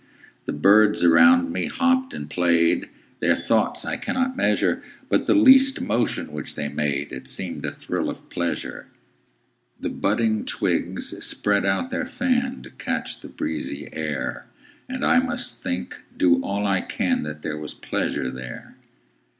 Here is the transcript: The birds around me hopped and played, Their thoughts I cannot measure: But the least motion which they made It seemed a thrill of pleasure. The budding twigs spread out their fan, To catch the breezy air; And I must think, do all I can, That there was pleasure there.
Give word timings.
The 0.45 0.51
birds 0.51 1.03
around 1.03 1.51
me 1.53 1.67
hopped 1.67 2.15
and 2.15 2.27
played, 2.27 2.89
Their 3.19 3.35
thoughts 3.35 3.85
I 3.85 3.97
cannot 3.97 4.35
measure: 4.35 4.81
But 5.09 5.27
the 5.27 5.35
least 5.35 5.79
motion 5.79 6.31
which 6.31 6.55
they 6.55 6.69
made 6.69 7.11
It 7.11 7.27
seemed 7.27 7.67
a 7.67 7.71
thrill 7.71 8.09
of 8.09 8.27
pleasure. 8.29 8.87
The 9.79 9.91
budding 9.91 10.43
twigs 10.43 11.15
spread 11.23 11.67
out 11.67 11.91
their 11.91 12.07
fan, 12.07 12.63
To 12.63 12.71
catch 12.71 13.19
the 13.19 13.29
breezy 13.29 13.89
air; 13.93 14.47
And 14.89 15.05
I 15.05 15.19
must 15.19 15.61
think, 15.61 16.01
do 16.17 16.41
all 16.41 16.65
I 16.65 16.81
can, 16.81 17.21
That 17.21 17.43
there 17.43 17.59
was 17.59 17.75
pleasure 17.75 18.31
there. 18.31 18.77